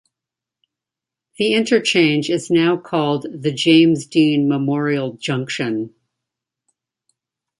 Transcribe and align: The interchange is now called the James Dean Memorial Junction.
The 1.37 1.53
interchange 1.53 2.31
is 2.31 2.49
now 2.49 2.75
called 2.75 3.27
the 3.31 3.51
James 3.51 4.07
Dean 4.07 4.49
Memorial 4.49 5.13
Junction. 5.13 5.93